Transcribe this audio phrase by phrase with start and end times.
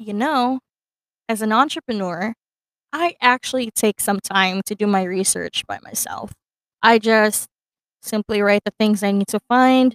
[0.00, 0.60] you know,
[1.28, 2.34] as an entrepreneur,
[2.92, 6.32] I actually take some time to do my research by myself.
[6.82, 7.48] I just
[8.02, 9.94] simply write the things I need to find,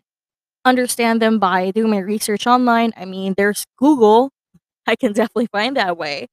[0.65, 2.93] understand them by doing my research online.
[2.97, 4.31] I mean, there's Google.
[4.87, 6.27] I can definitely find that way.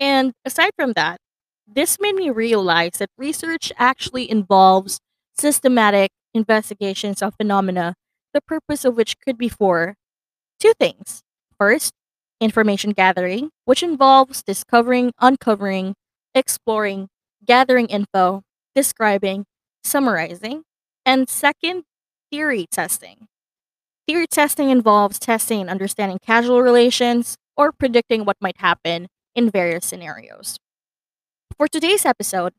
[0.00, 1.18] And aside from that,
[1.66, 5.00] this made me realize that research actually involves
[5.38, 7.94] systematic investigations of phenomena,
[8.34, 9.94] the purpose of which could be for
[10.60, 11.22] two things.
[11.58, 11.92] First,
[12.40, 15.94] information gathering, which involves discovering, uncovering,
[16.34, 17.08] exploring,
[17.44, 18.42] gathering info,
[18.74, 19.44] describing,
[19.82, 20.62] summarizing.
[21.06, 21.84] And second,
[22.30, 23.28] theory testing.
[24.06, 29.86] Theory testing involves testing and understanding causal relations or predicting what might happen in various
[29.86, 30.58] scenarios.
[31.56, 32.52] For today's episode,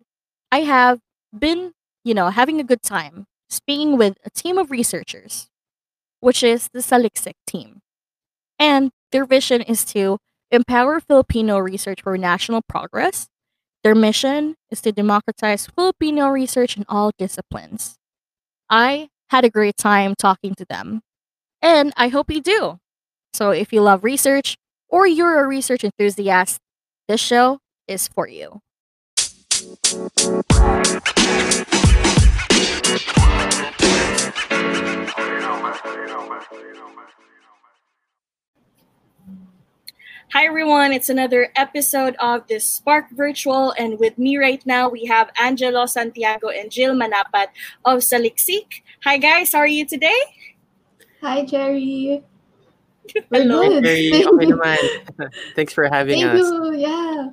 [0.51, 0.99] I have
[1.37, 1.73] been,
[2.03, 5.47] you know, having a good time speaking with a team of researchers,
[6.19, 7.81] which is the Saliksik team.
[8.57, 10.17] And their vision is to
[10.51, 13.29] empower Filipino research for national progress.
[13.81, 17.95] Their mission is to democratize Filipino research in all disciplines.
[18.69, 20.99] I had a great time talking to them,
[21.61, 22.79] and I hope you do.
[23.33, 24.57] So, if you love research
[24.89, 26.59] or you're a research enthusiast,
[27.07, 28.59] this show is for you.
[40.35, 45.05] Hi everyone, it's another episode of the Spark Virtual, and with me right now we
[45.05, 47.55] have Angelo Santiago and Jill Manapat
[47.85, 48.83] of Saliksik.
[49.05, 50.19] Hi guys, how are you today?
[51.21, 52.21] Hi Jerry.
[53.31, 53.63] Hello.
[53.79, 54.77] Okay, okay naman.
[55.55, 56.51] Thanks for having Thank us.
[56.51, 56.83] you.
[56.83, 57.29] Yeah.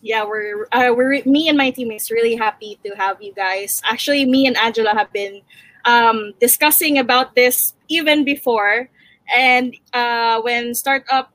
[0.00, 3.82] Yeah, we're uh, we're me and my teammates really happy to have you guys.
[3.84, 5.42] Actually, me and Angelo have been
[5.84, 8.88] um, discussing about this even before,
[9.28, 11.28] and uh, when startup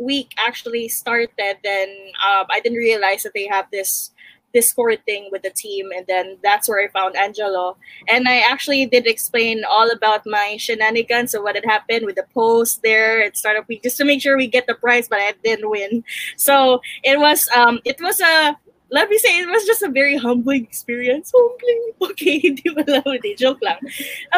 [0.00, 1.88] week actually started, then
[2.26, 4.10] um, I didn't realize that they have this
[4.52, 7.76] Discord thing with the team, and then that's where I found Angelo.
[8.08, 12.26] And I actually did explain all about my shenanigans of what had happened with the
[12.34, 15.34] post there at startup week, just to make sure we get the prize, but I
[15.44, 16.02] didn't win.
[16.36, 18.56] So it was um it was a
[18.90, 21.32] let me say it was just a very humbling experience.
[21.34, 21.86] Humbling.
[22.02, 23.78] Okay, joke lang.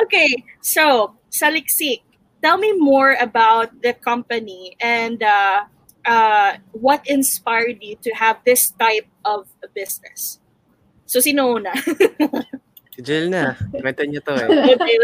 [0.03, 2.03] Okay, so Saliksik,
[2.43, 5.65] tell me more about the company and uh,
[6.05, 10.41] uh, what inspired you to have this type of business.
[11.07, 11.73] So sino una?
[13.01, 13.57] Jill na.
[13.73, 14.77] Kwento niyo to eh.
[14.77, 14.97] Okay.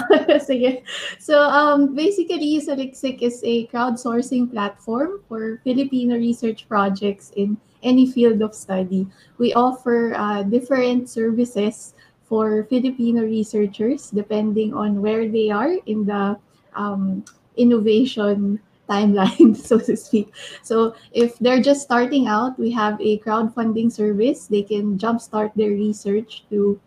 [0.48, 0.82] Sige.
[1.20, 8.40] So um, basically, Saliksik is a crowdsourcing platform for Filipino research projects in any field
[8.40, 9.06] of study.
[9.36, 11.92] We offer uh, different services
[12.24, 16.40] for Filipino researchers depending on where they are in the
[16.74, 17.24] um,
[17.56, 20.32] innovation timeline, so to speak.
[20.62, 24.46] So if they're just starting out, we have a crowdfunding service.
[24.46, 26.80] They can jumpstart their research to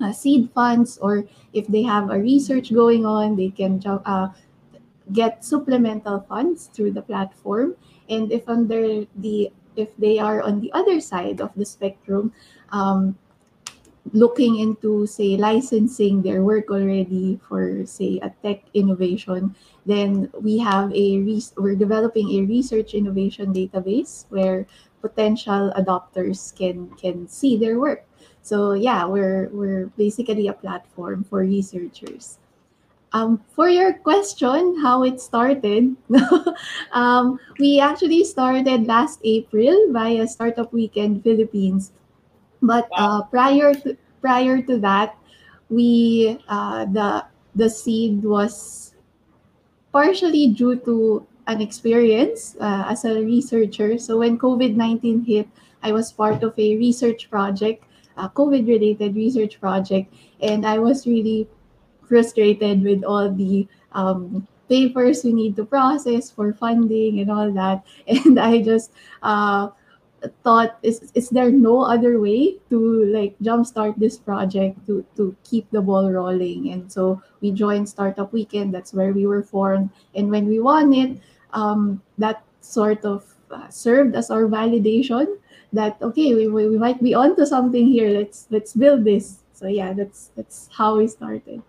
[0.00, 4.28] uh, seed funds, or if they have a research going on, they can uh,
[5.12, 7.76] get supplemental funds through the platform.
[8.08, 12.32] And if under the if they are on the other side of the spectrum,
[12.72, 13.16] um,
[14.12, 19.54] looking into say licensing their work already for say a tech innovation
[19.86, 24.66] then we have a res- we're developing a research innovation database where
[25.00, 28.04] potential adopters can can see their work
[28.42, 32.38] so yeah we're we're basically a platform for researchers
[33.12, 35.96] um, for your question, how it started,
[36.92, 41.90] um, we actually started last April via Startup Weekend Philippines.
[42.62, 45.16] But uh, prior to prior to that,
[45.68, 48.94] we uh, the the seed was
[49.92, 53.98] partially due to an experience uh, as a researcher.
[53.98, 55.48] So when COVID nineteen hit,
[55.82, 57.84] I was part of a research project,
[58.16, 61.48] a COVID related research project, and I was really
[62.06, 67.82] frustrated with all the um, papers we need to process for funding and all that.
[68.06, 68.92] And I just
[69.22, 69.68] uh,
[70.42, 75.70] thought, is, is there no other way to like jumpstart this project to, to keep
[75.70, 76.70] the ball rolling?
[76.70, 78.74] And so we joined Startup Weekend.
[78.74, 79.90] That's where we were formed.
[80.14, 81.18] And when we won it,
[81.52, 85.26] um, that sort of uh, served as our validation
[85.72, 89.66] that okay we, we, we might be onto something here let's let's build this so
[89.66, 91.62] yeah that's that's how we started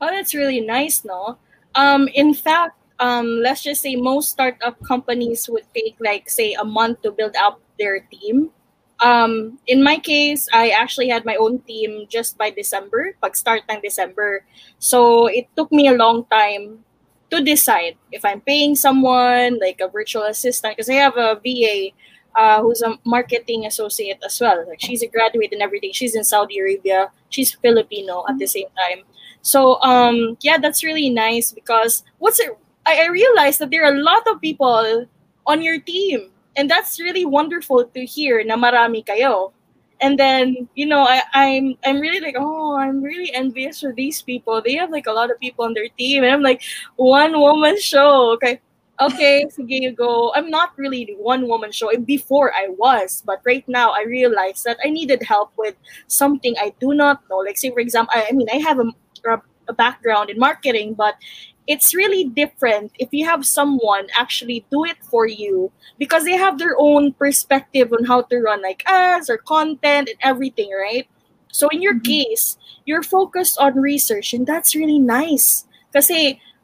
[0.00, 1.36] Oh, that's really nice, no?
[1.74, 6.64] Um, in fact, um, let's just say most startup companies would take like say a
[6.64, 8.50] month to build up their team.
[9.00, 13.64] Um, in my case, I actually had my own team just by December, pag start
[13.68, 14.44] ng December.
[14.78, 16.84] So it took me a long time
[17.30, 21.96] to decide if I'm paying someone like a virtual assistant because I have a VA
[22.36, 24.68] uh, who's a marketing associate as well.
[24.68, 25.92] Like she's a graduate and everything.
[25.92, 27.10] She's in Saudi Arabia.
[27.30, 29.08] She's Filipino at the same time.
[29.40, 32.52] So um yeah, that's really nice because what's it
[32.90, 35.06] I, I realized that there are a lot of people
[35.46, 36.30] on your team.
[36.56, 39.52] And that's really wonderful to hear na marami kayo.
[40.00, 44.22] And then, you know, I, I'm I'm really like, oh, I'm really envious for these
[44.22, 44.62] people.
[44.64, 46.24] They have like a lot of people on their team.
[46.24, 46.62] And I'm like,
[46.96, 48.32] one woman show.
[48.34, 48.60] Okay.
[49.00, 50.32] Okay, sige, you go.
[50.36, 51.88] I'm not really the one woman show.
[52.04, 55.72] Before I was, but right now I realized that I needed help with
[56.08, 57.40] something I do not know.
[57.40, 58.92] Like, say, for example, I, I mean, I have a,
[59.68, 61.16] a background in marketing, but
[61.70, 66.58] it's really different if you have someone actually do it for you because they have
[66.58, 71.06] their own perspective on how to run like ads or content and everything, right?
[71.52, 72.04] So in your Mhm.
[72.04, 75.66] case, you're focused on research and that's really nice.
[75.92, 76.10] Because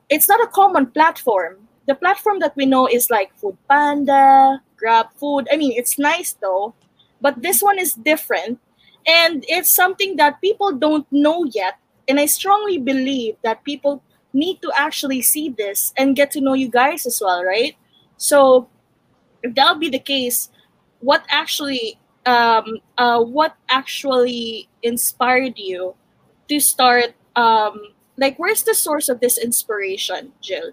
[0.08, 1.68] it's not a common platform.
[1.86, 5.48] The platform that we know is like Food Panda, Grab Food.
[5.52, 6.74] I mean, it's nice though,
[7.20, 8.58] but this one is different
[9.06, 11.78] and it's something that people don't know yet.
[12.08, 14.02] And I strongly believe that people
[14.36, 17.76] need to actually see this and get to know you guys as well, right?
[18.18, 18.68] So
[19.42, 20.50] if that'll be the case,
[21.00, 25.94] what actually um uh what actually inspired you
[26.48, 30.72] to start um like where's the source of this inspiration, Jill?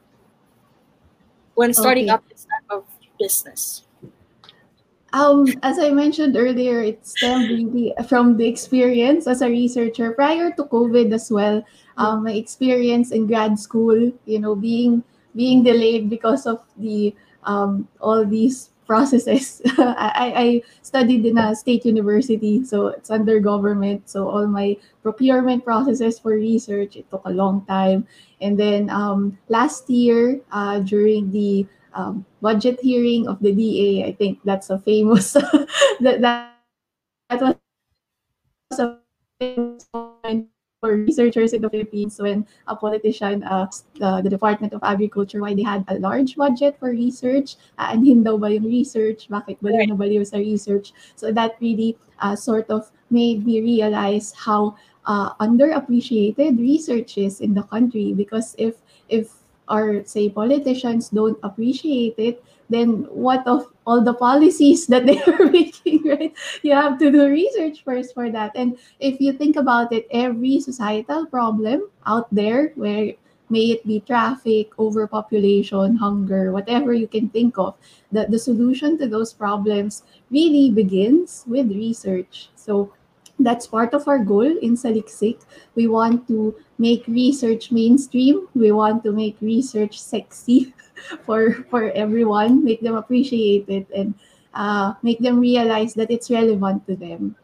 [1.55, 2.09] When starting Okay.
[2.09, 2.85] up this type of
[3.19, 3.83] business.
[5.13, 10.49] Um, as I mentioned earlier, it stemmed really from the experience as a researcher prior
[10.57, 11.63] to COVID as well.
[11.97, 15.03] Um, my experience in grad school, you know, being
[15.35, 19.61] being delayed because of the um, all these processes.
[19.77, 24.09] I, I studied in a state university, so it's under government.
[24.09, 28.05] So all my procurement processes for research it took a long time.
[28.41, 34.05] And then um, last year, uh, during the um, budget hearing of the DA.
[34.05, 35.69] I think that's a famous that
[36.21, 36.53] that
[37.29, 37.57] that
[38.69, 38.99] was a
[39.39, 40.52] famous moment
[40.83, 45.55] for researchers in the Philippines when a politician asked uh, the Department of Agriculture why
[45.55, 49.87] they had a large budget for research uh, and daw ba yung research bakit baliw
[49.87, 50.91] na baliw sa research?
[51.15, 54.75] So that really uh, sort of made me realize how
[55.07, 62.15] uh, underappreciated research is in the country because if if or say politicians don't appreciate
[62.17, 66.33] it, then what of all the policies that they are making, right?
[66.61, 68.51] You have to do research first for that.
[68.55, 73.13] And if you think about it, every societal problem out there, where
[73.49, 77.75] may it be traffic, overpopulation, hunger, whatever you can think of,
[78.11, 82.49] the, the solution to those problems really begins with research.
[82.55, 82.93] So
[83.39, 85.41] that's part of our goal in Saliksik.
[85.75, 88.47] We want to make research mainstream.
[88.53, 90.73] We want to make research sexy
[91.25, 94.13] for for everyone, make them appreciate it, and
[94.53, 97.35] uh, make them realize that it's relevant to them.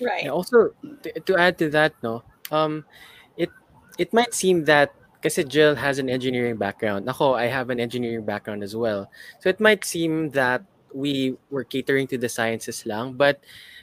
[0.00, 0.24] Right.
[0.24, 2.84] Yeah, also to, to add to that, no, um,
[3.36, 3.50] it
[3.98, 7.06] it might seem that kasi Jill has an engineering background.
[7.06, 9.10] Ako, I have an engineering background as well.
[9.38, 13.40] So it might seem that we were catering to the sciences lang, but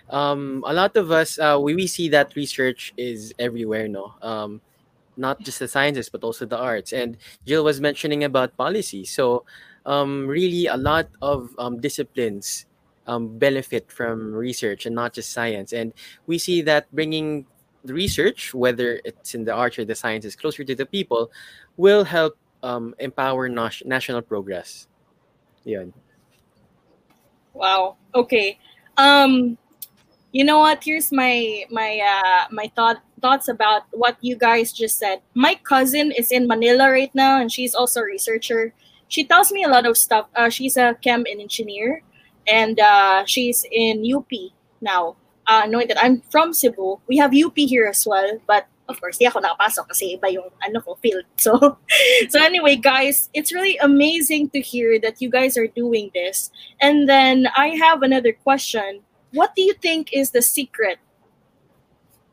[0.09, 4.13] um, a lot of us uh, we, we see that research is everywhere, no.
[4.21, 4.61] Um,
[5.17, 6.93] not just the sciences but also the arts.
[6.93, 9.05] And Jill was mentioning about policy.
[9.05, 9.45] So
[9.85, 12.65] um, really, a lot of um, disciplines
[13.07, 15.73] um, benefit from research and not just science.
[15.73, 15.93] And
[16.27, 17.45] we see that bringing
[17.83, 21.31] the research, whether it's in the arts or the sciences, closer to the people,
[21.77, 24.87] will help um, empower nas- national progress.
[25.63, 25.83] yeah
[27.53, 27.97] Wow.
[28.15, 28.59] Okay.
[28.97, 29.57] Um
[30.31, 30.83] you know what?
[30.83, 35.21] Here's my my uh my thought thoughts about what you guys just said.
[35.33, 38.73] My cousin is in Manila right now and she's also a researcher.
[39.07, 40.27] She tells me a lot of stuff.
[40.35, 42.03] Uh, she's a chem and engineer
[42.47, 44.29] and uh, she's in UP
[44.81, 45.15] now.
[45.47, 49.17] Uh, knowing that I'm from Cebu, we have UP here as well, but of course,
[49.17, 51.25] di ako nakapasok kasi iba yung ano ko field.
[51.41, 51.77] So,
[52.29, 56.51] so anyway, guys, it's really amazing to hear that you guys are doing this.
[56.81, 59.01] And then I have another question.
[59.31, 60.97] What do you think is the secret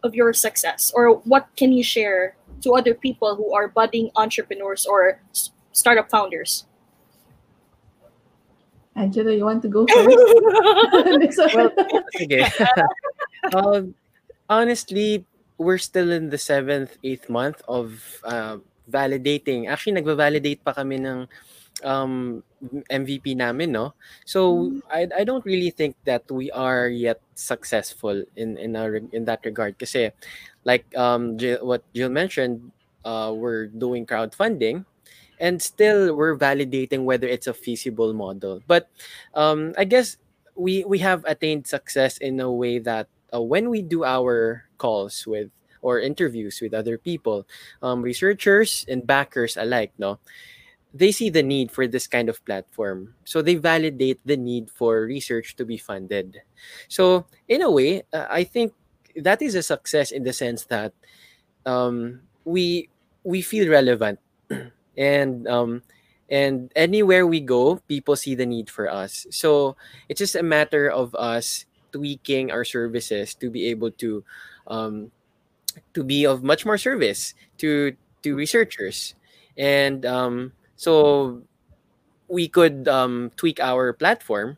[0.02, 0.92] of your success?
[0.94, 6.10] Or what can you share to other people who are budding entrepreneurs or s- startup
[6.10, 6.64] founders?
[8.96, 10.16] Angelo, you want to go first?
[11.20, 11.36] Next.
[11.52, 11.70] Well,
[12.16, 12.40] sige.
[13.52, 13.92] um,
[14.48, 15.26] honestly,
[15.58, 18.56] we're still in the seventh, eighth month of uh,
[18.88, 19.68] validating.
[19.68, 21.28] Actually, nagva-validate pa kami ng
[21.84, 22.40] um,
[22.90, 23.94] MVP namin, no?
[24.24, 29.24] So, I, I don't really think that we are yet successful in in our, in
[29.26, 29.78] that regard.
[29.78, 30.10] Kasi,
[30.64, 32.72] like um, Jill, what Jill mentioned,
[33.04, 34.84] uh, we're doing crowdfunding,
[35.38, 38.60] and still we're validating whether it's a feasible model.
[38.66, 38.88] But
[39.34, 40.16] um, I guess
[40.56, 45.26] we we have attained success in a way that uh, when we do our calls
[45.26, 45.50] with
[45.82, 47.46] or interviews with other people,
[47.82, 50.18] um, researchers and backers alike, no,
[50.96, 53.14] they see the need for this kind of platform.
[53.24, 56.40] So they validate the need for research to be funded.
[56.88, 58.72] So in a way, uh, I think
[59.16, 60.92] that is a success in the sense that
[61.64, 62.88] um, we
[63.24, 64.18] we feel relevant
[64.96, 65.82] and um,
[66.30, 69.26] and anywhere we go, people see the need for us.
[69.30, 69.76] So
[70.08, 74.24] it's just a matter of us tweaking our services to be able to
[74.66, 75.12] um,
[75.92, 79.14] to be of much more service to to researchers
[79.56, 81.42] and um, so
[82.28, 84.56] we could um, tweak our platform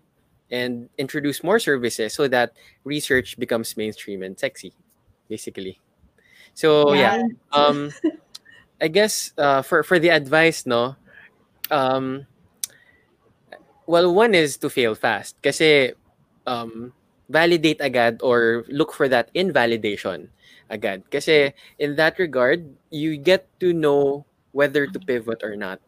[0.51, 2.53] and introduce more services so that
[2.85, 4.73] research becomes mainstream and sexy
[5.29, 5.79] basically.
[6.55, 7.23] So yeah,
[7.53, 7.93] um
[8.81, 10.95] i guess uh, for for the advice no
[11.71, 12.27] um
[13.87, 15.93] well one is to fail fast kasi
[16.47, 16.93] um
[17.29, 20.31] validate agad or look for that invalidation
[20.71, 21.05] agad.
[21.13, 25.81] Kasi in that regard you get to know whether to pivot or not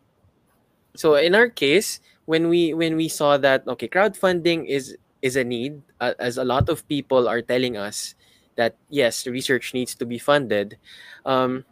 [0.95, 5.45] so in our case when we when we saw that okay crowdfunding is is a
[5.45, 8.15] need uh, as a lot of people are telling us
[8.57, 10.77] that yes research needs to be funded
[11.27, 11.65] um,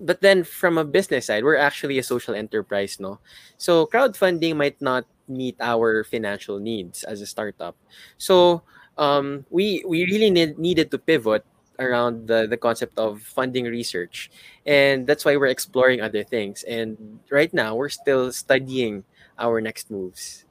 [0.00, 3.18] but then from a business side we're actually a social enterprise no?
[3.56, 7.76] So crowdfunding might not meet our financial needs as a startup.
[8.18, 8.62] So
[8.98, 11.46] um, we we really need, needed to pivot
[11.80, 14.30] around the, the concept of funding research
[14.66, 19.02] and that's why we're exploring other things and right now we're still studying
[19.38, 20.44] our next moves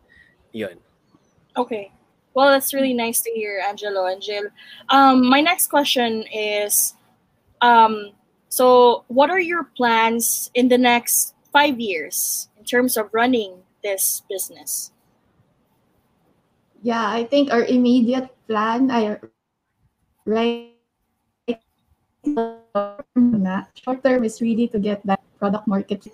[0.51, 0.77] yun
[1.59, 1.91] Okay.
[2.33, 4.47] Well, that's really nice to hear, Angelo and Jill.
[4.89, 6.95] Um, my next question is
[7.61, 8.11] um,
[8.47, 14.23] so, what are your plans in the next five years in terms of running this
[14.29, 14.91] business?
[16.81, 19.19] Yeah, I think our immediate plan, I
[20.23, 20.78] right
[23.75, 26.07] short term is really to get that product market,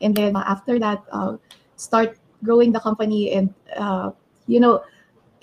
[0.00, 1.36] and then after that, uh,
[1.76, 4.10] start growing the company and uh,
[4.46, 4.82] you know.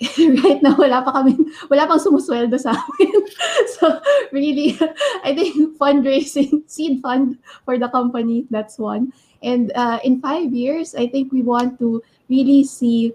[0.18, 1.38] right now, wala pa kami,
[1.70, 3.22] wala pang sumusweldo sa amin.
[3.78, 4.02] so,
[4.34, 4.74] really,
[5.22, 9.14] I think fundraising, seed fund for the company, that's one.
[9.46, 13.14] And uh, in five years, I think we want to really see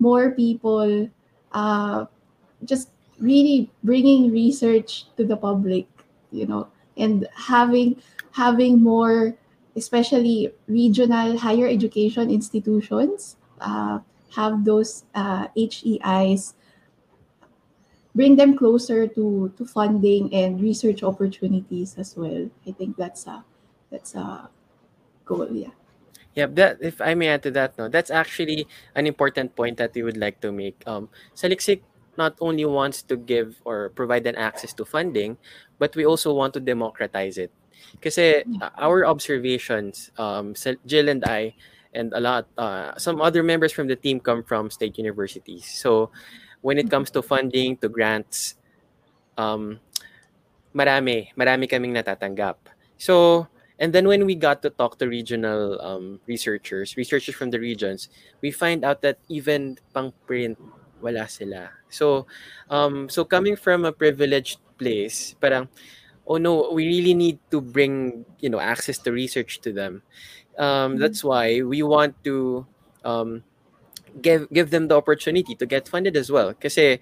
[0.00, 1.08] more people
[1.52, 2.04] uh,
[2.64, 2.90] just
[3.20, 5.86] really bringing research to the public
[6.30, 8.00] you know and having
[8.32, 9.34] having more
[9.76, 13.98] especially regional higher education institutions uh,
[14.34, 16.54] have those uh, HEIs
[18.14, 23.44] bring them closer to to funding and research opportunities as well i think that's a
[23.90, 24.50] that's a
[25.24, 25.72] goal yeah
[26.38, 29.90] Yeah, that if I may add to that, no, that's actually an important point that
[29.90, 30.78] we would like to make.
[30.86, 31.82] Um, Saliksik
[32.14, 35.38] not only wants to give or provide an access to funding,
[35.78, 37.50] but we also want to democratize it.
[38.02, 40.54] Kasi uh, our observations, um,
[40.86, 41.54] Jill and I,
[41.94, 45.64] and a lot, uh, some other members from the team come from state universities.
[45.64, 46.10] So
[46.60, 48.56] when it comes to funding, to grants,
[49.38, 49.80] um,
[50.74, 52.56] marami, marami kaming natatanggap.
[52.98, 57.60] So and then when we got to talk to regional um, researchers, researchers from the
[57.60, 58.08] regions,
[58.42, 60.58] we find out that even pang print,
[61.00, 61.70] wala sila.
[61.88, 62.26] So,
[62.70, 65.68] um, so coming from a privileged place, parang,
[66.26, 70.02] oh no, we really need to bring, you know, access to research to them.
[70.58, 72.66] Um, that's why we want to
[73.04, 73.42] um,
[74.22, 76.48] give give them the opportunity to get funded as well.
[76.50, 76.98] Because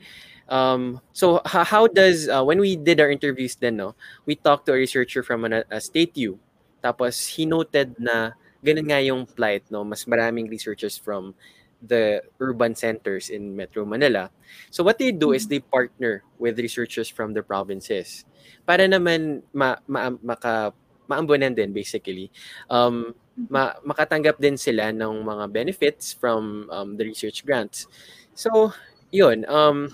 [0.48, 3.94] um, so h- how does uh, when we did our interviews then, no,
[4.26, 6.40] we talked to a researcher from an, a state U
[6.86, 9.82] Tapos he noted na ganun nga yung plight, no?
[9.82, 11.34] Mas maraming researchers from
[11.82, 14.30] the urban centers in Metro Manila.
[14.70, 18.24] So what they do is they partner with researchers from the provinces
[18.66, 20.74] para naman ma, ma maka
[21.06, 22.28] maambunan din basically.
[22.66, 23.14] Um,
[23.48, 27.86] ma, makatanggap din sila ng mga benefits from um, the research grants.
[28.34, 28.74] So,
[29.14, 29.88] yun, um,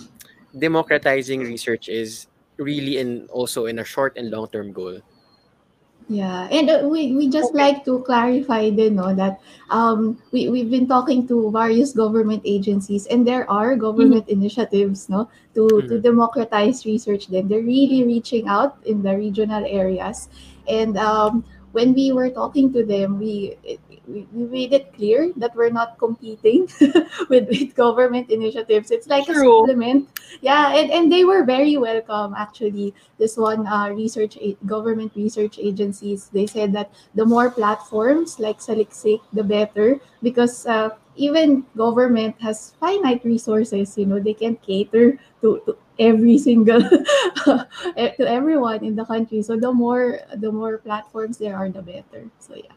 [0.56, 5.04] democratizing research is really in also in a short and long-term goal.
[6.12, 9.40] Yeah, and uh, we we just like to clarify din no that
[9.70, 15.30] um we we've been talking to various government agencies and there are government initiatives no
[15.54, 16.02] to to Mhm.
[16.02, 20.28] democratize research then they're really reaching out in the regional areas.
[20.66, 23.56] And um when we were talking to them we
[24.06, 26.68] we, we made it clear that we're not competing
[27.28, 28.90] with, with government initiatives.
[28.90, 29.66] It's like a True.
[29.66, 30.08] supplement.
[30.40, 32.94] Yeah, and, and they were very welcome actually.
[33.18, 39.20] This one uh, research government research agencies they said that the more platforms like Saliksik,
[39.32, 43.96] the better because uh, even government has finite resources.
[43.96, 46.80] You know they can cater to, to every single
[47.44, 49.42] to everyone in the country.
[49.42, 52.26] So the more the more platforms there are, the better.
[52.38, 52.72] So yeah.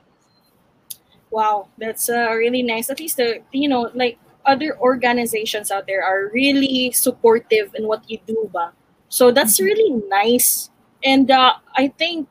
[1.35, 2.89] Wow, that's uh, really nice.
[2.89, 8.07] At least the you know like other organizations out there are really supportive in what
[8.09, 8.71] you do, ba?
[9.09, 9.65] So that's Mhm.
[9.67, 10.69] really nice.
[11.03, 12.27] And uh, I think,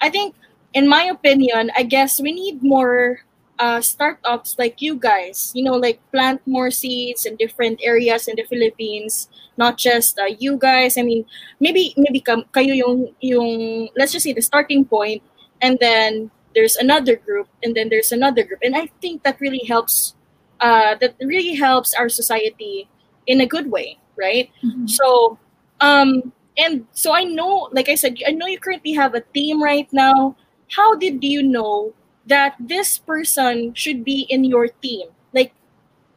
[0.00, 0.34] I think,
[0.74, 3.20] in my opinion, I guess we need more
[3.58, 5.52] uh, startups like you guys.
[5.54, 9.28] You know, like plant more seeds in different areas in the Philippines.
[9.58, 10.96] Not just uh, you guys.
[10.96, 11.24] I mean,
[11.60, 15.20] maybe maybe kayo yung yung let's just say the starting point,
[15.60, 18.60] and then there's another group and then there's another group.
[18.64, 20.16] And i think that really helps
[20.58, 22.88] uh, that really helps our society
[23.28, 24.50] in a good way right?
[24.86, 25.38] So
[25.80, 29.62] um and so i know like i said i know you currently have a team
[29.62, 30.36] right now.
[30.72, 31.92] How did you know
[32.26, 35.08] that this person should be in your team?
[35.34, 35.52] Like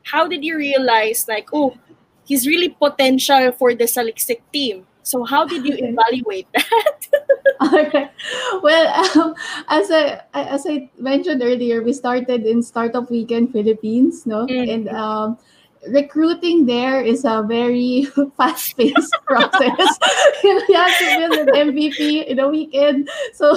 [0.03, 1.75] how did you realize like oh
[2.25, 4.87] he's really potential for the saliksik team?
[5.03, 7.07] So how did you evaluate that
[7.73, 8.09] Okay.
[8.63, 8.87] Well,
[9.19, 9.35] um,
[9.67, 14.67] as I as I mentioned earlier, we started in Startup Weekend Philippines, no, Mm.
[14.71, 15.37] and um,
[15.91, 19.87] recruiting there is a very fast-paced process.
[20.43, 23.09] you have to build an MVP in a weekend.
[23.33, 23.55] So,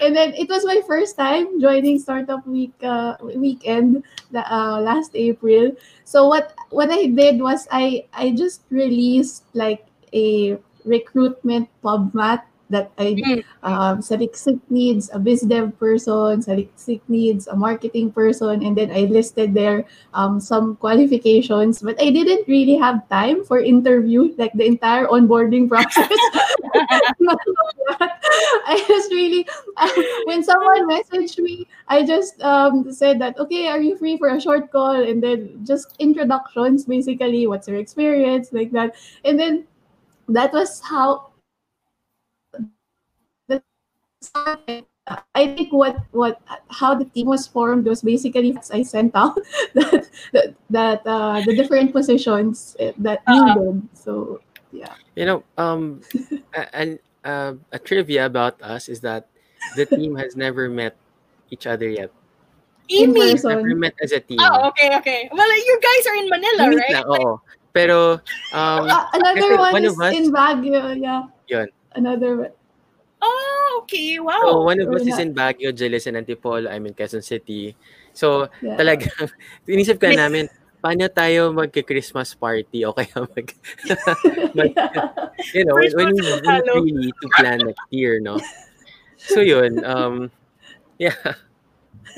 [0.00, 5.12] and then it was my first time joining Startup Week uh, weekend the, uh, last
[5.14, 5.72] April.
[6.04, 12.42] So what what I did was I I just released like a recruitment PubMat
[12.72, 13.44] that I Mm.
[13.62, 19.06] um, Saliksik needs a biz dev person, Saliksik needs a marketing person, and then I
[19.06, 24.66] listed there um, some qualifications, but I didn't really have time for interview, like the
[24.66, 26.10] entire onboarding process.
[28.66, 29.46] I just really,
[30.24, 34.40] when someone messaged me, I just um, said that, okay, are you free for a
[34.40, 34.96] short call?
[35.02, 38.96] And then just introductions, basically, what's your experience, like that.
[39.24, 39.66] And then
[40.28, 41.31] that was how
[45.34, 46.38] I think what what
[46.70, 49.34] how the team was formed was basically as I sent out
[49.74, 53.42] that that, that uh, the different positions eh, that Uh-huh.
[53.58, 53.82] needed.
[53.98, 54.94] So yeah.
[55.18, 56.00] You know, um,
[56.72, 59.26] and uh, a trivia about us is that
[59.76, 60.96] the team has never met
[61.50, 62.10] each other yet.
[62.88, 63.34] In Amy.
[63.36, 64.38] Never met as a team.
[64.40, 65.20] Oh, okay, okay.
[65.32, 66.92] Well, you guys are in Manila, Meet right?
[66.92, 67.40] lang, oo.
[67.72, 68.20] Pero,
[68.52, 70.92] um, Uh, another one one is us- in Baguio.
[70.98, 71.28] Yeah.
[71.48, 71.68] Yun.
[71.94, 72.54] Another one.
[73.22, 73.51] Oh,
[73.82, 74.18] okay.
[74.18, 74.40] wow.
[74.42, 77.76] so one of us is in Baguio, Jealous and Antipolo, I'm in Quezon City.
[78.12, 78.76] So, Yeah.
[78.76, 79.30] talagang,
[79.70, 80.48] inisip ka namin,
[80.82, 83.46] paano tayo magka-Christmas party o kaya mag,
[84.58, 84.78] mag-
[85.56, 88.42] you know, when, First when we really to plan next year, no?
[89.22, 90.30] So yun, um,
[90.98, 91.14] yeah.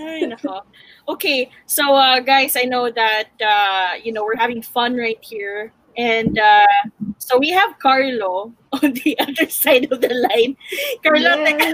[0.01, 0.65] Ay, nako.
[1.09, 5.71] Okay, so uh, guys, I know that uh, you know we're having fun right here,
[5.97, 6.81] and uh,
[7.25, 10.61] so we have Carlo on the other side of the line.
[11.01, 11.73] Carlo, teka.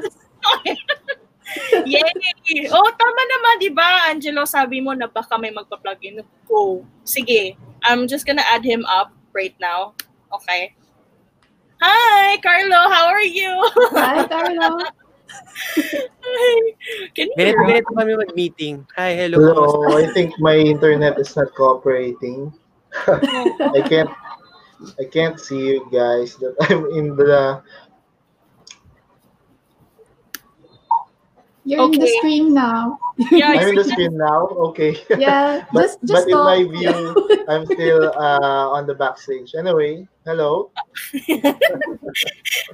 [1.82, 2.70] Yay!
[2.70, 4.06] Oh, tama naman, di ba?
[4.06, 6.22] Angelo, sabi mo na baka may magpa-plug in.
[6.46, 6.86] Go.
[7.02, 7.58] Sige.
[7.82, 9.98] I'm just gonna add him up right now.
[10.30, 10.70] Okay.
[11.82, 12.86] Hi, Carlo.
[12.86, 13.50] How are you?
[13.98, 14.86] Hi, Carlo.
[17.18, 17.66] Can you Ganito, hear us?
[17.66, 18.86] ganito kami mag-meeting.
[18.94, 19.42] Hi, hello?
[19.42, 22.54] Hello, I think my internet is not cooperating.
[23.74, 24.10] I can't
[24.98, 27.62] I can't see you guys that I'm in the
[31.64, 32.98] You're in the screen now.
[33.30, 34.48] Yeah, I'm in the screen now.
[34.72, 34.96] Okay.
[35.20, 35.66] Yeah.
[35.72, 37.14] but just just but in my view,
[37.48, 39.54] I'm still uh, on the backstage.
[39.54, 40.72] Anyway, hello.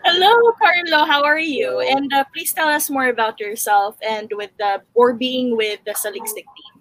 [0.07, 1.05] Hello, Carlo.
[1.05, 1.81] How are you?
[1.83, 5.92] And uh, please tell us more about yourself and with the or being with the
[5.92, 6.75] Saliksik team.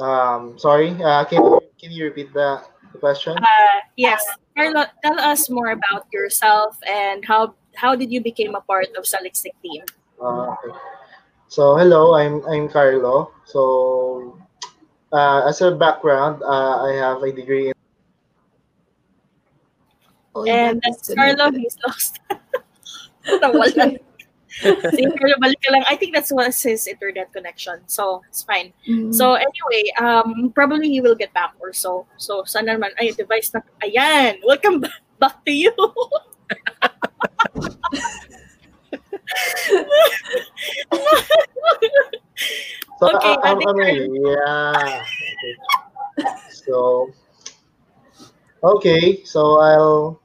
[0.00, 0.96] Um, sorry.
[0.96, 3.36] Uh, can can you repeat the, the question?
[3.38, 4.24] Uh, yes,
[4.56, 9.04] Carlo, tell us more about yourself and how how did you become a part of
[9.04, 9.84] Saliksik team?
[10.20, 10.74] Uh, okay.
[11.48, 13.32] So hello, I'm I'm Carlo.
[13.46, 14.38] So
[15.12, 17.74] uh, as a background, uh, I have a degree in
[20.34, 21.50] Oh, And that that's is Carlo.
[21.50, 21.60] connected.
[21.60, 22.20] He's lost.
[24.96, 25.36] Nawala.
[25.40, 25.84] Balik ka lang.
[25.88, 27.80] I think that's was his internet connection.
[27.86, 28.72] So, it's fine.
[28.88, 29.14] Mm.
[29.14, 32.06] So, anyway, um, probably he will get back or so.
[32.16, 35.72] So, sana naman, ay, device na, ayan, welcome back, back to you.
[43.00, 45.04] So, Okay, I, I'm, Ate Yeah.
[46.20, 46.36] Okay.
[46.52, 47.08] So,
[48.62, 49.24] okay.
[49.24, 50.19] So I'll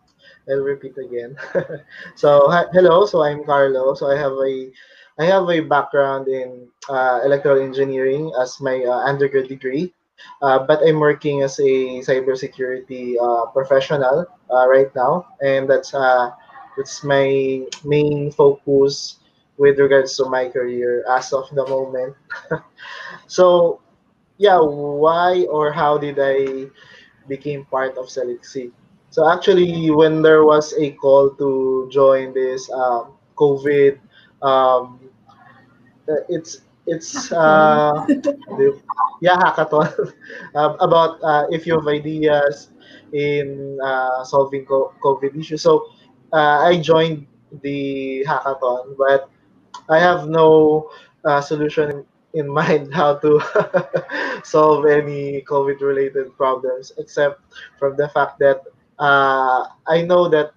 [0.49, 1.35] I'll repeat again.
[2.15, 3.05] so hi, hello.
[3.05, 3.93] So I'm Carlo.
[3.95, 4.71] So I have a
[5.17, 9.93] I have a background in uh, electrical engineering as my uh, undergrad degree,
[10.41, 16.29] uh, but I'm working as a cybersecurity uh, professional uh, right now, and that's uh,
[16.77, 19.17] that's my main focus
[19.57, 22.13] with regards to my career as of the moment.
[23.27, 23.81] so
[24.37, 26.67] yeah, why or how did I
[27.27, 28.71] became part of Saliksik?
[29.15, 33.95] So actually, when there was a call to join this um, COVID,
[34.43, 34.99] um,
[36.03, 37.95] uh, it's it's uh,
[39.23, 39.87] yeah hackathon
[40.51, 42.75] uh, about uh, if you have ideas
[43.15, 45.63] in uh, solving COVID issues.
[45.63, 45.87] So
[46.35, 47.25] uh, I joined
[47.63, 49.31] the hackathon, but
[49.87, 50.91] I have no
[51.23, 53.39] uh, solution in mind how to
[54.43, 57.39] solve any COVID related problems, except
[57.79, 60.53] from the fact that uh, I know that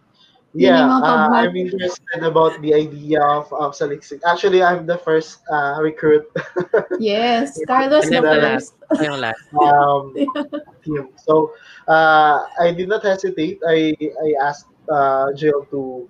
[0.55, 1.27] yeah, yung mga uh.
[1.35, 4.23] I'm interested about the idea of, of Saliksik.
[4.23, 6.25] Actually, I'm the first uh, recruit
[6.99, 8.73] Yes, Carlos the And then, first.
[9.03, 9.43] Yung last.
[9.59, 10.15] um,
[10.83, 11.09] team.
[11.19, 11.53] So
[11.87, 13.59] uh, I did not hesitate.
[13.67, 16.07] I I asked uh, Jill to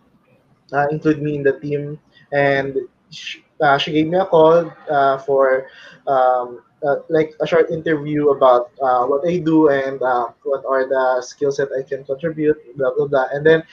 [0.74, 2.00] uh, include me in the team,
[2.32, 2.78] and
[3.10, 5.68] she, uh, she gave me a call uh, for
[6.08, 10.88] um, uh, like a short interview about uh, what I do and uh, what are
[10.88, 13.28] the skills that I can contribute, blah blah blah.
[13.34, 13.64] And then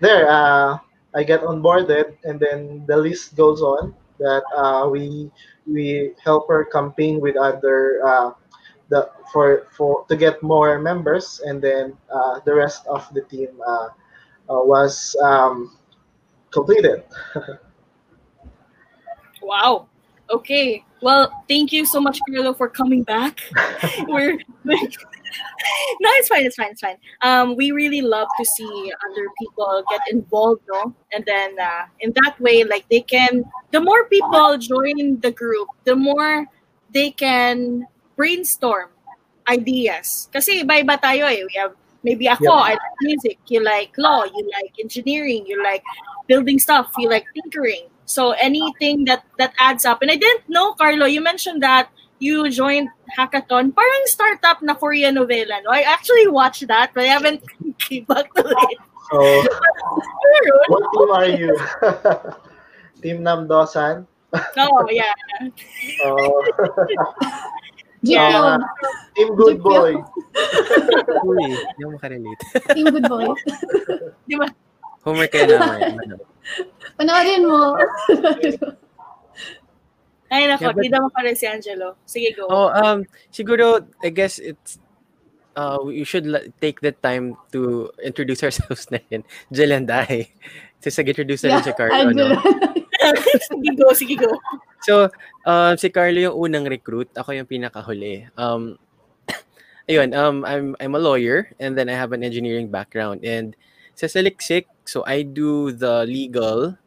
[0.00, 0.78] there, uh,
[1.14, 5.30] I get onboarded, and then the list goes on that uh, we
[5.66, 8.30] we help her campaign with other uh,
[8.88, 13.48] the for for to get more members, and then uh, the rest of the team
[13.66, 13.88] uh,
[14.50, 15.76] uh, was um,
[16.50, 17.04] completed.
[19.42, 19.88] Wow.
[20.30, 20.84] Okay.
[21.02, 23.40] Well, thank you so much, Carlo, for coming back.
[24.06, 24.38] We're
[26.00, 26.44] no, it's fine.
[26.46, 26.70] It's fine.
[26.72, 26.98] It's fine.
[27.22, 32.12] Um, we really love to see other people get involved, no, and then uh, in
[32.22, 33.44] that way, like they can.
[33.72, 36.46] The more people join the group, the more
[36.92, 38.90] they can brainstorm
[39.48, 40.28] ideas.
[40.32, 41.42] Kasi iba-iba tayo eh.
[41.46, 42.74] We have maybe ako, Yeah.
[42.74, 43.38] I like music.
[43.48, 44.24] You like law.
[44.24, 45.46] You like engineering.
[45.46, 45.82] You like
[46.28, 46.92] building stuff.
[46.98, 47.88] You like tinkering.
[48.06, 50.02] So anything that that adds up.
[50.02, 51.06] And I didn't know, Carlo.
[51.06, 51.90] You mentioned that
[52.20, 53.74] you joined hackathon.
[53.74, 55.58] Parang startup na Korean novela.
[55.64, 57.42] No, I actually watched that, but I haven't
[57.82, 58.78] came back to it.
[59.10, 59.18] So,
[60.68, 61.50] what team are you?
[63.02, 64.06] team Nam Do-san?
[64.56, 65.10] Oh, yeah.
[66.04, 66.44] Oh,
[68.04, 68.56] Jeep Uh,
[69.12, 69.92] team Good Jeep Boy.
[71.20, 72.42] Uy, hindi ako makarelate.
[72.72, 73.28] Team Good Boy.
[74.24, 74.48] Di ba?
[75.04, 76.00] Homework kayo naman.
[76.00, 76.16] Ano?
[76.96, 77.76] Panoorin mo.
[80.30, 80.70] Ay, nako.
[80.70, 81.98] Yeah, but- Di naman pala si Angelo.
[82.06, 82.46] Sige, go.
[82.46, 83.02] Oh, um,
[83.34, 84.78] siguro, I guess it's,
[85.58, 86.30] uh, we should
[86.62, 89.26] take the time to introduce ourselves na yun.
[89.50, 90.30] Jill and I.
[90.80, 92.38] So, introduce na rin si Carlo, Angelo.
[92.38, 92.40] no?
[93.50, 93.86] sige, go.
[93.92, 94.30] Sige, go.
[94.86, 95.10] So,
[95.44, 97.10] um, si Carlo yung unang recruit.
[97.18, 98.30] Ako yung pinakahuli.
[98.38, 98.78] Um,
[99.90, 103.26] ayun, um, I'm, I'm a lawyer and then I have an engineering background.
[103.26, 103.52] And
[103.98, 106.79] sa Selixic, so I do the legal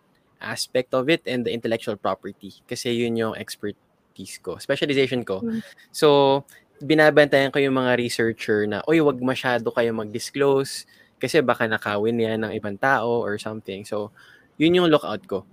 [0.44, 2.54] aspect of it and the intellectual property.
[2.68, 5.42] Kasi yun yung expertise ko, specialization ko.
[5.42, 5.64] Mm.
[5.90, 6.44] So,
[6.84, 10.86] binabantayan ko yung mga researcher na, oy, wag masyado kayo mag-disclose
[11.18, 13.88] kasi baka nakawin yan ng ibang tao or something.
[13.88, 14.12] So,
[14.60, 15.48] yun yung lookout ko.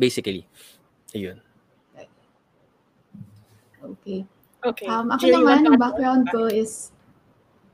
[0.00, 0.48] Basically.
[1.12, 1.36] Ayun.
[3.82, 4.24] Okay.
[4.62, 4.86] Okay.
[4.86, 6.94] Um, ako Jill, naman, to ang background ko is,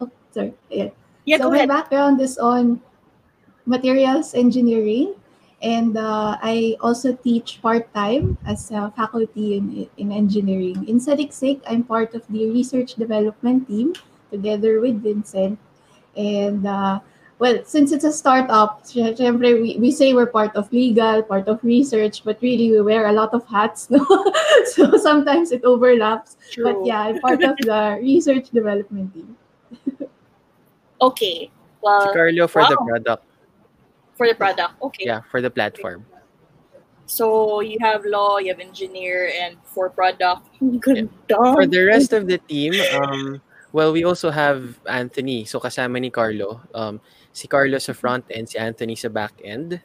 [0.01, 0.57] oh, sorry.
[0.73, 0.91] Ayan.
[1.29, 1.69] Yeah, so my ahead.
[1.69, 2.81] background is on
[3.69, 5.13] materials engineering,
[5.63, 10.87] and uh, I also teach part time as a faculty in, in engineering.
[10.87, 13.95] In Saliksik, I'm part of the research development team
[14.31, 15.59] together with Vincent.
[16.17, 17.01] And uh,
[17.41, 21.49] well, since it's a startup, sy- syempre we, we say we're part of legal, part
[21.49, 23.91] of research, but really we wear a lot of hats.
[23.91, 24.05] No?
[24.67, 26.37] so sometimes it overlaps.
[26.63, 29.37] But yeah, I'm part of the research development team.
[31.01, 31.47] Okay.
[31.47, 31.51] Si
[31.83, 33.28] Well, Carlo for the product.
[34.19, 34.75] For the product.
[34.83, 35.07] Okay.
[35.07, 36.05] Yeah, for the platform.
[37.07, 40.51] So you have law, you have engineer, and for product.
[40.61, 41.09] Ang Ganda.
[41.57, 43.41] For the rest of the team, um,
[43.73, 45.47] well, we also have Anthony.
[45.47, 46.61] So kasama ni Carlo.
[46.75, 47.01] Um,
[47.33, 49.81] si Carlo sa front end, si Anthony sa back end.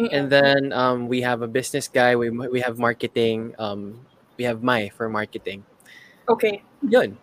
[0.00, 2.16] And then um, we have a business guy.
[2.16, 3.52] We we have marketing.
[3.60, 4.00] Um,
[4.40, 5.60] we have Mai for marketing.
[6.24, 6.64] Okay.
[6.80, 7.20] Yun.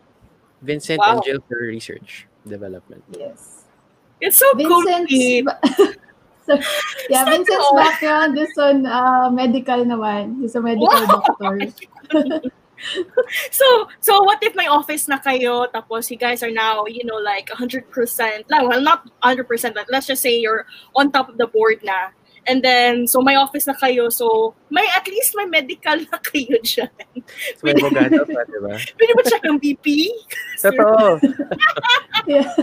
[0.62, 1.18] Vincent Wow.
[1.18, 3.02] and Jill for research development.
[3.18, 3.66] Yes.
[4.22, 5.50] It's so Vincent's complete.
[6.48, 6.56] So,
[7.12, 7.76] yeah, Sana Vincent's all.
[7.76, 10.40] background is on uh, medical naman.
[10.40, 11.22] He's a medical Wow.
[11.28, 11.60] doctor.
[13.50, 17.18] So, so what if my office na kayo, tapos you guys are now, you know,
[17.18, 17.90] like 100%,
[18.54, 22.14] no, well, not 100%, but let's just say you're on top of the board na.
[22.46, 26.54] And then, so may office na kayo, so may, at least may medical na kayo
[26.62, 26.94] dyan.
[27.58, 28.78] So may abogado pa, di ba?
[28.78, 29.86] Pwede ba siya ng BP?
[30.62, 31.18] Totoo.
[32.30, 32.54] Yeah.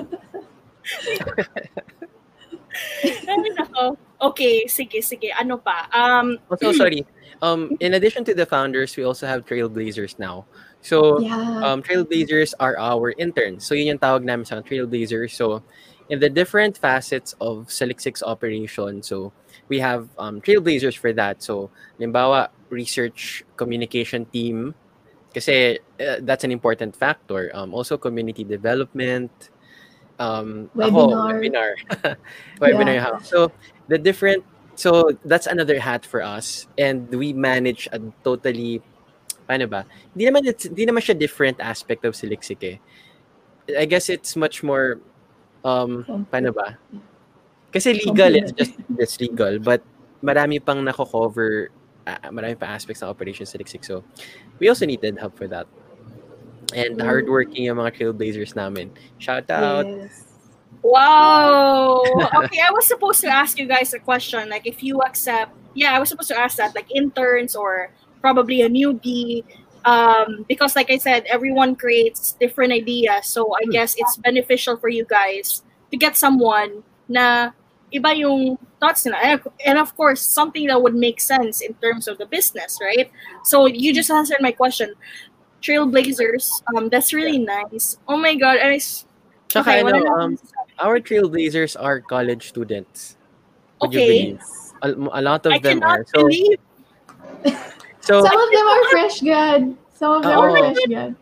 [3.04, 3.96] Ay, nako.
[4.20, 5.28] Okay, sige, sige.
[5.36, 5.88] Ano pa?
[5.92, 7.04] Um, Also, sorry.
[7.42, 10.46] Um, in addition to the founders, we also have trailblazers now.
[10.80, 11.60] So, Yeah.
[11.64, 13.66] um, trailblazers are our interns.
[13.66, 15.32] So, yun yung tawag namin sa trailblazers.
[15.36, 15.60] So,
[16.08, 19.32] in the different facets of Saliksik operation, so,
[19.68, 21.42] we have um, trailblazers for that.
[21.42, 21.68] So,
[22.00, 24.74] limbawa, research communication team,
[25.34, 27.50] kasi uh, that's an important factor.
[27.52, 29.32] Um, also, community development,
[30.18, 31.30] um, ako, Webinar.
[31.32, 31.70] webinar.
[32.60, 33.20] webinar yung.
[33.24, 33.52] So,
[33.88, 36.66] the different, so, that's another hat for us.
[36.78, 38.82] And we manage a totally
[39.44, 39.84] paano ba?
[40.12, 42.76] Hindi naman it's, hindi naman siya different aspect of Saliksik eh.
[43.72, 45.00] I guess it's much more
[45.64, 46.76] um paano ba?
[47.72, 49.80] Kasi legal it's just it's legal but
[50.24, 51.72] marami pang nako-cover
[52.08, 53.84] uh, marami pa aspects ng Operation Saliksik.
[53.84, 54.04] So
[54.60, 55.68] we also needed help for that.
[56.74, 57.04] And Mm.
[57.06, 58.90] hardworking yung mga trailblazers namin.
[59.18, 59.86] Shout out.
[59.86, 60.26] Yes.
[60.82, 62.02] Wow.
[62.44, 64.48] Okay, I was supposed to ask you guys a question.
[64.50, 68.62] Like, if you accept, yeah, I was supposed to ask that, like interns or probably
[68.62, 69.44] a newbie.
[69.84, 73.26] Um, because, like I said, everyone creates different ideas.
[73.26, 77.52] So I guess it's beneficial for you guys to get someone na
[77.92, 79.20] iba yung thoughts nila.
[79.22, 83.12] And- And of course, something that would make sense in terms of the business, right?
[83.44, 84.94] So you just answered my question.
[85.64, 87.96] Trailblazers, um, that's really nice.
[88.04, 89.08] Oh my god, I s-
[89.48, 90.32] Tsaka Okay, ano, wala um,
[90.82, 93.16] our trailblazers are college students.
[93.80, 94.36] Would Okay.
[94.84, 96.06] A, a lot of I them cannot are.
[96.12, 96.60] So, believe
[98.04, 99.62] so Some of them are fresh grad.
[99.94, 101.12] Some of them are fresh grad.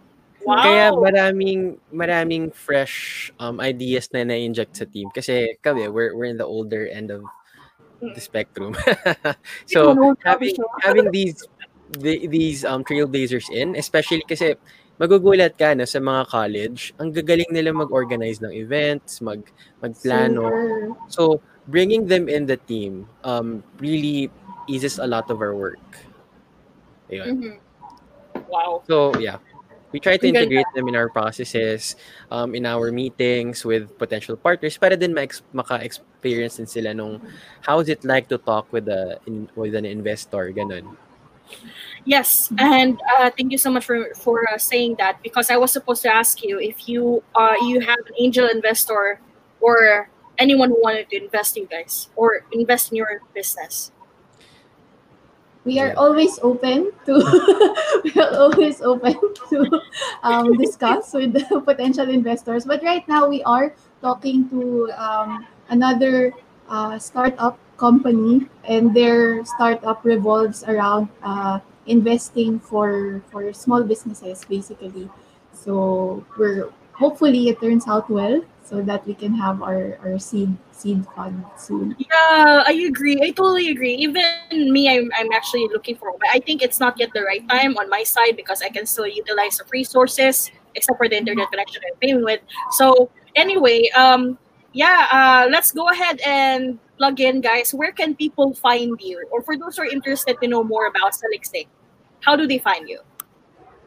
[0.42, 0.58] Wow.
[0.58, 6.40] Kaya maraming maraming fresh um, ideas na na-inject sa team kasi kami we're we're in
[6.40, 7.22] the older end of
[8.02, 8.74] the spectrum.
[9.70, 9.94] so
[10.26, 11.46] having having these
[11.92, 14.54] the, these um trailblazers in especially kasi
[15.00, 19.40] magugulat ka na sa mga college, ang gagaling nila mag-organize ng events, mag
[19.82, 20.46] magplano.
[21.08, 24.30] So bringing them in the team um really
[24.68, 25.82] eases a lot of our work.
[27.10, 27.26] Ayun.
[27.28, 27.54] Mhm.
[28.48, 28.82] Wow.
[28.86, 29.38] So yeah,
[29.92, 31.96] we try to integrate them in our processes,
[32.30, 37.20] um, in our meetings with potential partners para din ma- maka-experience din sila nung
[37.64, 40.96] how is it like to talk with a in, with an investor, ganun.
[42.04, 45.70] Yes, and uh, thank you so much for for uh, saying that because I was
[45.70, 49.20] supposed to ask you if you uh you have an angel investor
[49.60, 53.92] or anyone who wanted to invest in guys or invest in your business.
[55.64, 57.14] We are always open to
[58.04, 59.14] we are always open
[59.50, 59.80] to
[60.24, 62.64] um, discuss with the potential investors.
[62.64, 66.34] But right now we are talking to um, another
[66.72, 75.12] uh, startup company, and their startup revolves around uh, investing for for small businesses, basically.
[75.52, 80.56] So we're hopefully it turns out well, so that we can have our our seed
[80.72, 81.92] seed fund soon.
[82.00, 83.20] Yeah, I agree.
[83.20, 83.94] I totally agree.
[84.00, 87.44] Even me, I'm, I'm actually looking for, but I think it's not yet the right
[87.52, 91.50] time on my side because I can still utilize the resources, except for the internet
[91.52, 92.40] connection I'm paying with.
[92.80, 94.38] So anyway, um,
[94.72, 97.74] yeah, uh, let's go ahead and plug in, guys.
[97.74, 99.24] Where can people find you?
[99.30, 101.68] Or for those who are interested to know more about Saliksik,
[102.20, 103.00] how do they find you?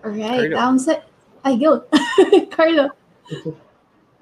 [0.04, 0.58] All right, Carlo.
[0.58, 1.02] um, sa-
[1.43, 1.84] ay, go,
[2.52, 2.89] Carlo.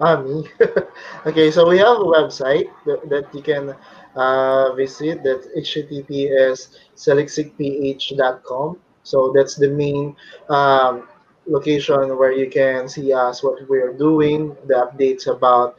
[0.00, 0.48] Ah, me.
[1.26, 3.76] okay, so we have a website that, that you can
[4.16, 5.22] uh, visit.
[5.22, 8.78] That's https saliksikph.com.
[9.02, 10.16] So that's the main
[10.48, 11.06] um,
[11.46, 15.76] location where you can see us, what we're doing, the updates about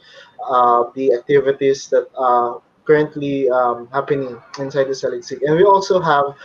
[0.50, 5.42] uh, the activities that are currently um, happening inside the Saliksik.
[5.46, 6.36] And we also have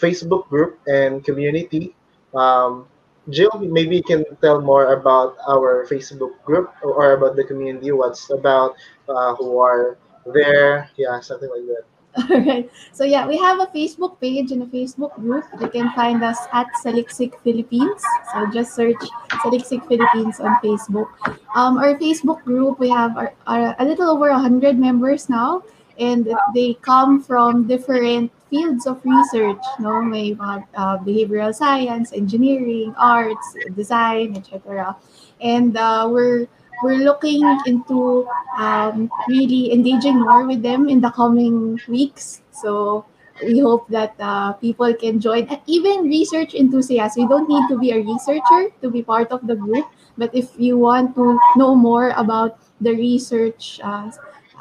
[0.00, 1.94] Facebook group and community.
[2.34, 2.86] Um,
[3.28, 8.30] Jill, maybe you can tell more about our Facebook group or about the community, what's
[8.30, 8.76] about,
[9.08, 9.98] uh, who are
[10.32, 11.84] there, yeah, something like that.
[12.30, 12.70] Right.
[12.92, 15.44] So yeah, we have a Facebook page and a Facebook group.
[15.60, 18.02] You can find us at Saliksik Philippines.
[18.32, 18.96] So just search
[19.44, 21.08] Saliksik Philippines on Facebook.
[21.54, 25.62] Um, our Facebook group, we have our, our, a little over 100 members now.
[25.98, 29.62] and they come from different fields of research.
[29.78, 34.96] No, may uh, behavioral science, engineering, arts, design, etc.
[35.40, 36.48] And uh, we're
[36.82, 42.42] we're looking into um, really engaging more with them in the coming weeks.
[42.52, 43.04] So
[43.42, 45.48] we hope that uh, people can join.
[45.66, 49.56] Even research enthusiasts, you don't need to be a researcher to be part of the
[49.56, 49.86] group.
[50.16, 54.10] But if you want to know more about the research uh,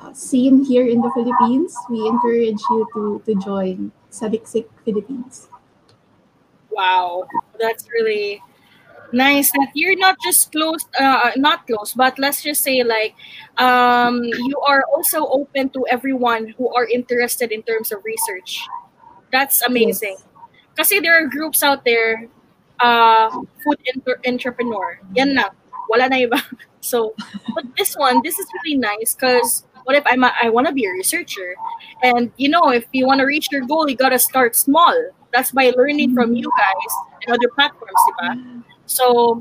[0.02, 5.48] uh, scene here in the Philippines, we encourage you to, to join Saliksik Philippines.
[6.70, 8.42] Wow, that's really
[9.16, 13.16] nice that you're not just close uh not close but let's just say like
[13.58, 18.60] um you are also open to everyone who are interested in terms of research.
[19.32, 20.18] That's amazing.
[20.76, 22.28] Because there are groups out there
[22.80, 23.30] uh
[23.64, 25.00] food inter- entrepreneur.
[25.16, 25.50] Yan na.
[25.90, 26.40] Wala na iba.
[26.86, 27.16] So
[27.56, 30.74] but this one this is really nice because what if I'm a, I want to
[30.74, 31.56] be a researcher?
[32.04, 34.94] And you know if you want to reach your goal you got to start small.
[35.34, 36.92] That's by learning from you guys
[37.26, 38.30] and other platforms diba?
[38.86, 39.40] So,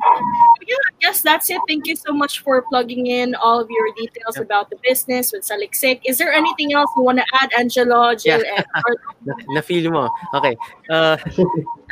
[0.66, 1.61] yeah, I guess that's it.
[1.68, 5.42] Thank you so much for plugging in all of your details about the business with
[5.42, 6.00] Saliksik.
[6.04, 8.64] Is there anything else you want to add, Angelo, Jill, Yeah.
[8.64, 9.37] and
[9.85, 10.11] na, mo.
[10.33, 10.57] Okay.
[10.88, 11.16] Uh,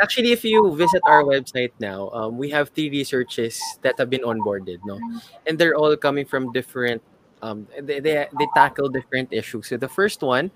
[0.00, 4.22] actually, if you visit our website now, um, we have three researches that have been
[4.22, 4.98] onboarded, no?
[5.46, 7.02] And they're all coming from different,
[7.42, 9.68] um, they, they, they tackle different issues.
[9.68, 10.50] So the first one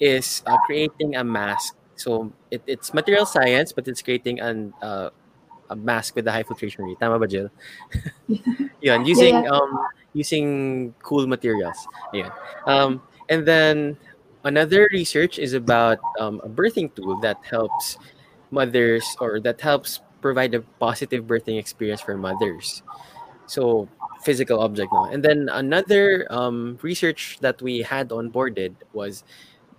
[0.00, 1.74] is uh, creating a mask.
[1.96, 5.10] So it, it's material science, but it's creating an, uh,
[5.70, 6.98] a mask with a high filtration rate.
[7.00, 7.50] Tama ba, Jill?
[8.82, 9.50] Yun, using yeah.
[9.50, 9.78] um
[10.12, 11.76] using cool materials.
[12.12, 12.30] Yeah.
[12.66, 13.96] Um, and then
[14.44, 17.98] another research is about um, a birthing tool that helps
[18.50, 22.82] mothers or that helps provide a positive birthing experience for mothers.
[23.46, 23.88] So
[24.22, 25.04] physical object now.
[25.04, 29.24] And then another um, research that we had onboarded was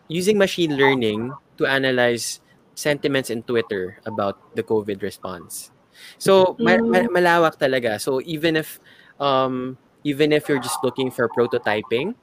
[0.07, 2.41] using machine learning to analyze
[2.75, 5.71] sentiments in Twitter about the COVID response.
[6.17, 7.99] So ma- ma- malawak talaga.
[8.01, 8.79] So even if
[9.19, 12.15] um, even if you're just looking for prototyping,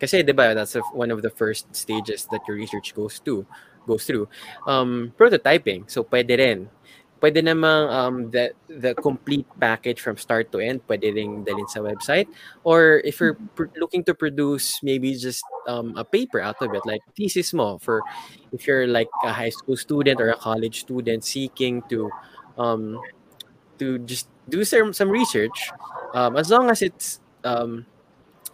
[0.00, 3.46] kasi 'di ba that's the- one of the first stages that your research goes to
[3.86, 4.28] goes through.
[4.66, 5.88] Um, prototyping.
[5.90, 6.68] So pwede rin.
[7.24, 11.80] Pwede namang um, the, the complete package from start to end, pwede rin dalhin sa
[11.80, 12.28] website.
[12.64, 16.84] Or if you're pr- looking to produce maybe just um, a paper out of it,
[16.84, 18.02] like thesis mo for
[18.52, 22.10] if you're like a high school student or a college student seeking to
[22.58, 23.00] um,
[23.78, 25.70] to just do some some research,
[26.14, 27.86] um, as long as it's um,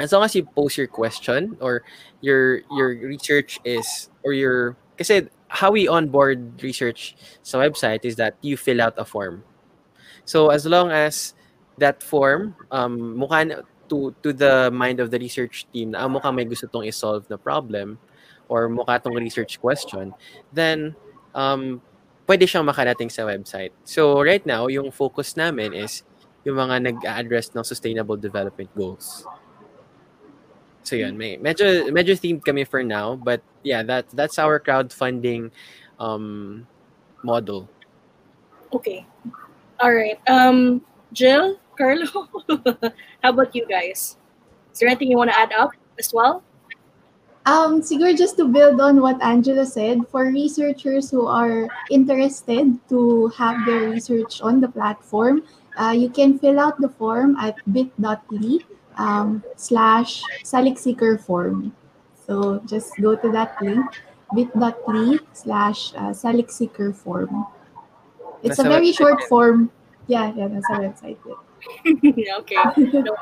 [0.00, 1.82] as long as you post your question or
[2.20, 8.34] your your research is or your kasi how we onboard research sa website is that
[8.40, 9.44] you fill out a form.
[10.24, 11.34] So as long as
[11.78, 16.38] that form um mukha to to the mind of the research team na ah, mukhang
[16.38, 17.98] may gusto tong i-solve na problem
[18.48, 20.14] or mukha tong research question,
[20.54, 20.94] then
[21.34, 21.82] um
[22.30, 23.74] pwede siyang makarating sa website.
[23.82, 26.06] So right now, yung focus namin is
[26.46, 29.26] yung mga nag-address ng sustainable development goals.
[30.86, 35.50] So yun, may medyo medyo themed kami for now, but yeah, that that's our crowdfunding
[35.98, 36.66] um
[37.26, 37.66] model.
[38.70, 39.02] Okay.
[39.82, 40.22] All right.
[40.30, 42.06] Um, Jill, Carlo,
[43.26, 44.14] how about you guys?
[44.70, 46.46] Is there anything you want to add up as well?
[47.50, 53.26] Um, siguro just to build on what Angelo said, for researchers who are interested to
[53.34, 55.42] have their research on the platform,
[55.74, 58.62] uh, you can fill out the form at bit.ly
[59.02, 61.74] um, slash Seeker form.
[62.22, 63.82] So just go to that link,
[64.32, 67.50] bit.ly slash uh, Seeker form.
[68.44, 69.72] It's Nasa a very short form.
[70.06, 71.18] Yeah, yeah, that's a website.
[72.14, 72.62] Yeah, okay.
[72.94, 73.16] No.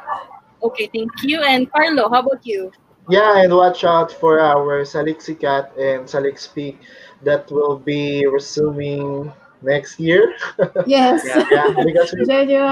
[0.62, 1.40] Okay, thank you.
[1.40, 2.72] And Carlo, how about you?
[3.08, 6.76] Yeah, and watch out for our Salixicat and Salixpeak
[7.22, 10.34] that will be resuming next year.
[10.86, 12.26] Yes, yeah, because we,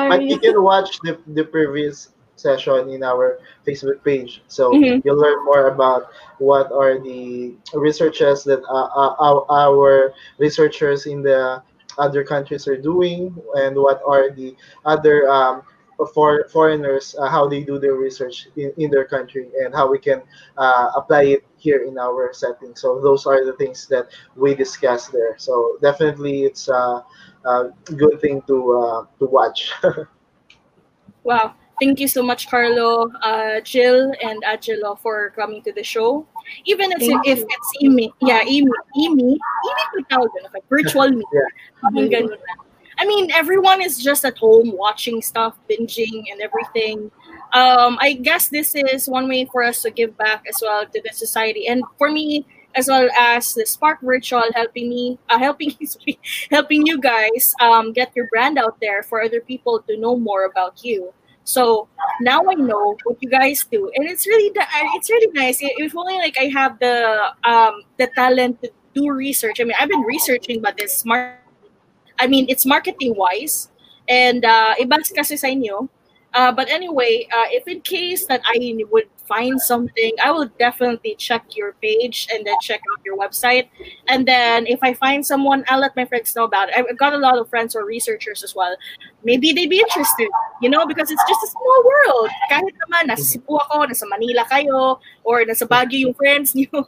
[0.08, 4.42] but you can watch the, the previous session in our Facebook page.
[4.48, 5.02] So Mhm.
[5.04, 11.22] you'll learn more about what are the researches that uh, uh, our, our researchers in
[11.22, 11.62] the
[11.98, 15.62] other countries are doing and what are the other um,
[16.12, 19.98] for foreigners uh, how they do their research in, in their country and how we
[19.98, 20.22] can
[20.58, 25.08] uh, apply it here in our setting so those are the things that we discuss
[25.08, 27.04] there so definitely it's a,
[27.44, 29.72] a good thing to uh, to watch
[31.26, 31.54] Wow.
[31.82, 36.24] Thank you so much, Carlo, uh, Jill, and Angelo for coming to the show.
[36.64, 41.24] Even if, Thank if it's Amy, yeah, Amy, Amy, Amy 2000, okay, virtual me.
[41.82, 42.65] Parang ganun na.
[42.98, 47.10] I mean, everyone is just at home watching stuff, binging and everything.
[47.52, 51.02] um, I guess this is one way for us to give back as well to
[51.02, 55.74] the society, and for me as well as the Spark Virtual helping me, uh, helping
[56.50, 60.44] helping you guys um, get your brand out there for other people to know more
[60.44, 61.12] about you.
[61.44, 61.88] So
[62.20, 64.52] now I know what you guys do, and it's really
[64.96, 65.58] it's really nice.
[65.60, 69.60] If only like I have the um, the talent to do research.
[69.60, 71.45] I mean, I've been researching, but this smart.
[72.18, 73.68] I mean, it's marketing wise,
[74.08, 75.88] and uh, iba kasi sa inyo.
[76.36, 81.14] Uh, but anyway, uh, if in case that I would find something, I will definitely
[81.16, 83.68] check your page and then check out your website.
[84.06, 86.74] And then if I find someone, I'll let my friends know about it.
[86.76, 88.76] I've got a lot of friends are researchers as well.
[89.24, 90.28] Maybe they'd be interested,
[90.60, 92.30] you know, because it's just a small world.
[92.52, 96.84] Kahit naman, nasa Cebu ako, nasa Manila kayo, or nasa Baguio yung friends niyo.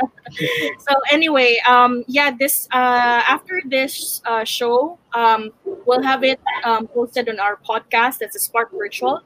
[0.84, 5.52] so anyway, um, yeah, this uh, after this uh, show, um,
[5.88, 8.18] we'll have it um, posted on our podcast.
[8.18, 9.22] That's a Spark Virtual,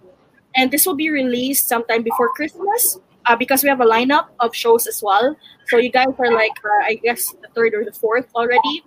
[0.54, 4.54] and this will be released sometime before Christmas uh, because we have a lineup of
[4.54, 5.36] shows as well.
[5.66, 8.84] So you guys are like, uh, I guess, the third or the fourth already.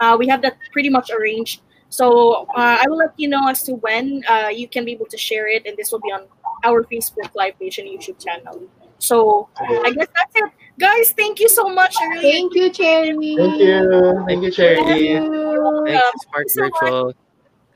[0.00, 1.60] Uh, we have that pretty much arranged.
[1.90, 5.06] So uh, I will let you know as to when uh, you can be able
[5.06, 6.24] to share it, and this will be on
[6.64, 8.62] our Facebook live page and YouTube channel.
[8.98, 11.10] So I guess that's it, guys.
[11.12, 11.94] Thank you so much.
[12.00, 13.36] I really Thank you, Cherry.
[13.36, 14.24] Thank you.
[14.26, 14.76] Thank you, Cherry.
[14.82, 15.84] Thank you.
[15.86, 17.14] Thanks, Spark so much.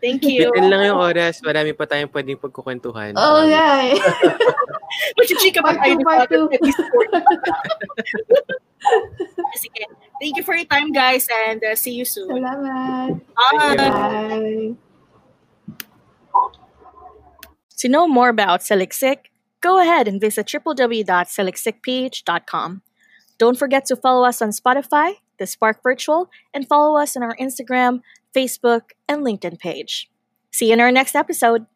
[0.02, 0.50] Thank you.
[0.50, 1.38] Bitin lang yung oras.
[1.46, 3.14] Marami pa tayong pwedeng pagkukwentuhan.
[3.14, 3.54] Oh, Marami.
[3.54, 3.94] yeah.
[5.18, 6.50] Machichika pa Part tayo two, ni part Father two.
[9.62, 9.86] Sige.
[10.18, 12.42] Thank you for your time, guys, and uh, see you soon.
[12.42, 13.14] Salamat.
[13.30, 13.78] Bye.
[13.78, 14.74] Bye.
[17.78, 19.30] To know more about Saliksik,
[19.62, 22.82] go ahead and visit www.saliksikph.com.
[23.42, 27.34] Don't forget to follow us on Spotify, The Spark Virtual, and follow us on our
[27.38, 30.08] Instagram, Facebook, and LinkedIn page.
[30.52, 31.66] See you in our next episode.